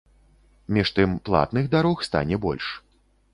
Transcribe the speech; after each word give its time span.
Між 0.77 0.91
тым, 0.99 1.13
платных 1.29 1.69
дарог 1.75 2.03
стане 2.09 2.41
больш. 2.47 2.73